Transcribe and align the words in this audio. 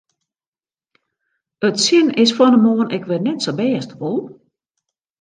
It 1.69 1.77
sin 1.85 2.05
is 2.23 2.35
fan 2.37 2.53
'e 2.55 2.59
moarn 2.65 2.93
ek 2.95 3.07
wer 3.07 3.23
net 3.23 3.39
sa 3.43 3.53
bêst, 3.59 3.91
wol? 3.99 4.19